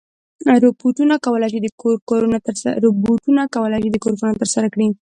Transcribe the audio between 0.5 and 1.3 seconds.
روبوټونه